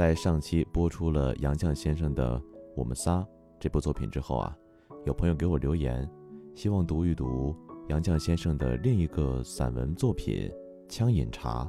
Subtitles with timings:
[0.00, 2.40] 在上期播出了杨绛先生的
[2.74, 3.18] 《我们仨》
[3.58, 4.56] 这部作品之后啊，
[5.04, 6.10] 有朋友给我留言，
[6.54, 7.54] 希望读一读
[7.90, 10.50] 杨绛先生的另一个散文作品
[10.88, 11.64] 《枪饮茶》。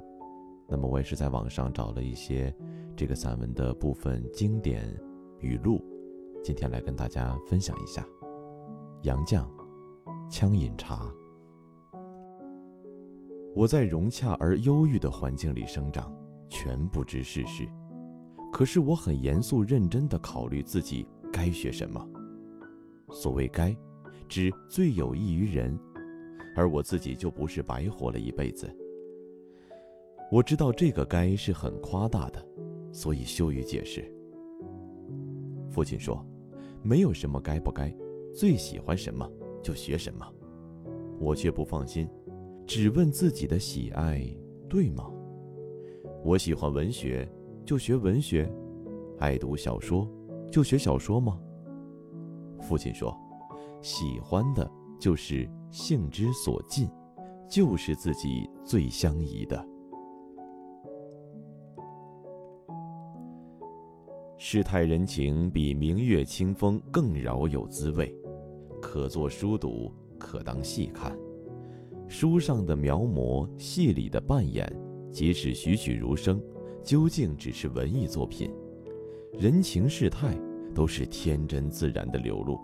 [0.69, 2.55] 那么我也是在网上找了一些
[2.95, 4.97] 这个散文的部分经典
[5.41, 5.83] 语录，
[6.41, 8.01] 今天来跟大家分享一下。
[9.01, 9.43] 杨绛，
[10.29, 11.03] 《枪饮茶》。
[13.53, 16.15] 我在融洽而忧郁的环境里生长，
[16.47, 17.67] 全不知世事。
[18.51, 22.05] 可是我很严肃认真地考虑自己该学什么。
[23.09, 23.75] 所谓“该”，
[24.27, 25.77] 指最有益于人，
[26.55, 28.69] 而我自己就不是白活了一辈子。
[30.31, 32.45] 我知道这个“该”是很夸大的，
[32.91, 34.03] 所以羞于解释。
[35.69, 36.25] 父亲说
[36.83, 37.93] ：“没有什么该不该，
[38.33, 39.29] 最喜欢什么
[39.63, 40.25] 就学什么。”
[41.19, 42.07] 我却不放心，
[42.65, 44.25] 只问自己的喜爱
[44.69, 45.09] 对吗？
[46.23, 47.27] 我喜欢文学。
[47.63, 48.51] 就学文学，
[49.19, 50.07] 爱读小说，
[50.51, 51.39] 就学小说吗？
[52.59, 53.15] 父亲说
[53.81, 56.89] ：“喜欢的就是性之所近，
[57.49, 59.65] 就是自己最相宜的。”
[64.37, 68.13] 世态人情比明月清风更饶有滋味，
[68.81, 71.15] 可作书读，可当戏看。
[72.07, 74.67] 书上的描摹，戏里的扮演，
[75.11, 76.41] 即使栩栩如生。
[76.83, 78.51] 究竟只是文艺作品，
[79.33, 80.35] 人情世态
[80.73, 82.59] 都是天真自然的流露，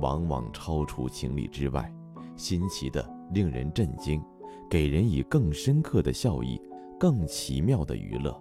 [0.00, 1.92] 往往超出情理之外，
[2.36, 4.22] 新奇的令人震惊，
[4.70, 6.60] 给人以更深刻的笑意，
[6.98, 8.38] 更奇妙的娱乐。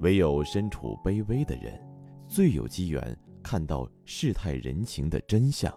[0.00, 1.80] 唯有身处卑微的人，
[2.26, 5.72] 最有机缘看到世态人情的真相，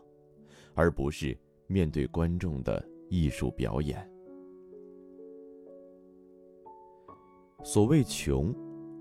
[0.73, 4.12] 而不是面对观众的艺术表演。
[7.63, 8.53] 所谓穷，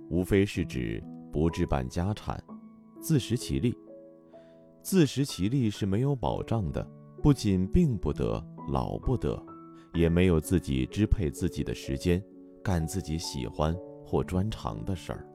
[0.09, 1.03] 无非是指
[1.33, 2.43] 不置办家产，
[3.00, 3.77] 自食其力。
[4.81, 6.89] 自食其力是没有保障的，
[7.21, 9.41] 不仅病不得、老不得，
[9.95, 12.22] 也没有自己支配自己的时间，
[12.62, 15.27] 干自己喜欢或专长的事儿。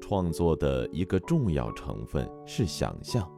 [0.00, 3.30] 创作的一个重要成分是想象，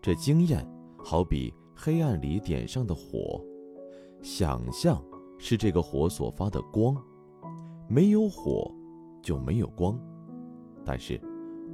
[0.00, 0.64] 这经验
[0.96, 3.44] 好比黑暗里点上的火，
[4.22, 5.02] 想象。
[5.38, 6.96] 是这个火所发的光，
[7.88, 8.70] 没有火，
[9.22, 9.98] 就没有光。
[10.84, 11.20] 但是，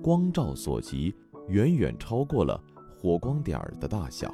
[0.03, 1.15] 光照所及，
[1.49, 2.63] 远远超过了
[2.99, 4.33] 火光点儿的大小。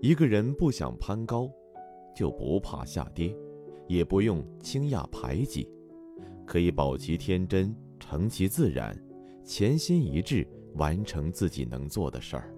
[0.00, 1.50] 一个人不想攀高，
[2.14, 3.36] 就不怕下跌，
[3.88, 5.68] 也不用轻亚排挤，
[6.46, 8.96] 可以保其天真，成其自然，
[9.44, 12.54] 潜心一致，完成自己能做的事儿。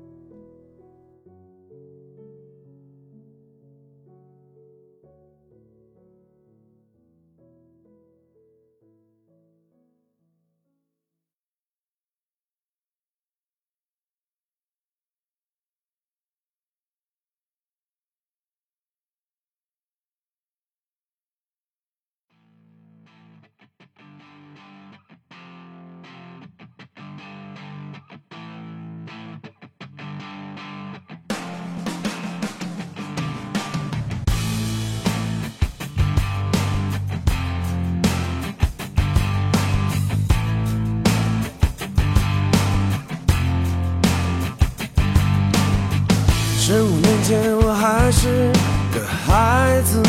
[46.71, 48.53] 十五年前我还是
[48.93, 50.03] 个孩子，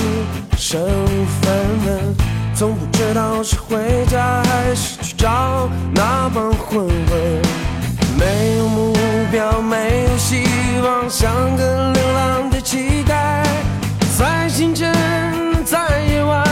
[0.58, 1.54] 身无分
[1.86, 2.14] 文，
[2.54, 7.42] 从不知道是回家还是去找那帮混混。
[8.18, 8.94] 没有目
[9.32, 10.44] 标，没有希
[10.84, 13.42] 望，像个流浪的乞丐，
[14.18, 14.94] 在清晨，
[15.64, 16.46] 在夜晚，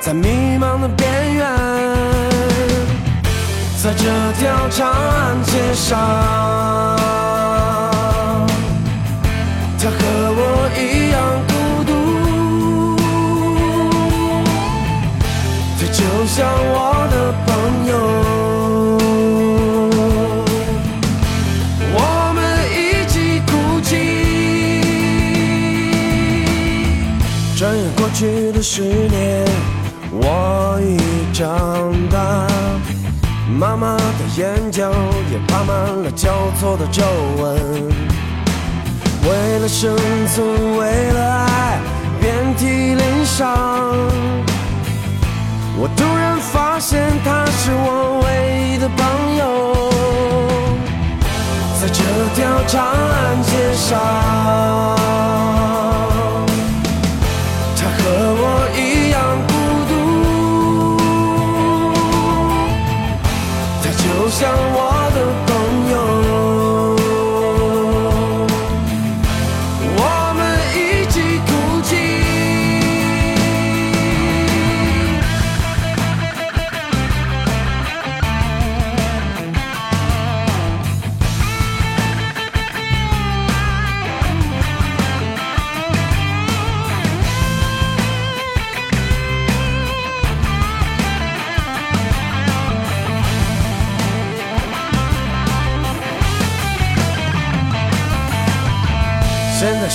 [0.00, 1.46] 在迷茫的边缘，
[3.80, 6.50] 在这条长安街上。
[16.26, 17.52] 像我的朋
[17.86, 17.92] 友，
[21.94, 21.98] 我
[22.32, 22.40] 们
[22.70, 23.14] 一起
[23.46, 23.50] 哭
[23.82, 23.90] 泣。
[27.56, 29.44] 转眼过去的十年，
[30.12, 30.96] 我已
[31.34, 32.46] 长大，
[33.58, 34.02] 妈妈的
[34.36, 34.92] 眼角
[35.30, 37.02] 也爬满了交错的皱
[37.42, 37.42] 纹。
[39.24, 39.96] 为了生
[40.28, 41.80] 存，为了爱，
[42.20, 43.52] 遍体鳞伤。
[47.64, 48.26] 是我唯
[48.74, 49.44] 一的朋友，
[51.80, 52.02] 在这
[52.34, 54.00] 条长安街上，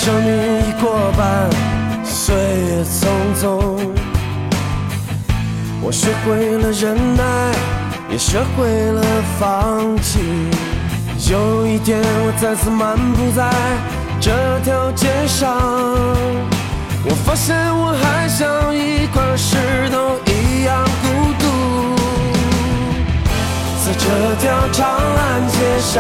[0.08, 1.50] 生命已过半，
[2.06, 3.46] 岁月匆匆。
[5.82, 7.24] 我学会了忍耐，
[8.10, 9.04] 也学会了
[9.38, 10.22] 放弃。
[11.30, 13.52] 有一天，我再次漫步在
[14.22, 14.32] 这
[14.64, 15.54] 条街上，
[17.04, 19.58] 我发现我还像一块石
[19.92, 21.08] 头一样孤
[21.38, 21.46] 独，
[23.84, 24.06] 在这
[24.40, 25.98] 条长安街上。